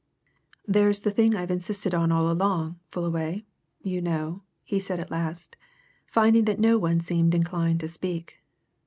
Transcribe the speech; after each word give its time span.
"There's 0.67 1.01
the 1.01 1.11
thing 1.11 1.35
I've 1.35 1.51
insisted 1.51 1.93
on 1.93 2.11
all 2.11 2.31
along, 2.31 2.79
Fullaway, 2.89 3.45
you 3.83 4.01
know," 4.01 4.41
he 4.63 4.79
said 4.79 4.99
at 4.99 5.11
last, 5.11 5.55
finding 6.07 6.45
that 6.45 6.59
no 6.59 6.79
one 6.79 7.01
seemed 7.01 7.35
inclined 7.35 7.81
to 7.81 7.87
speak. 7.87 8.39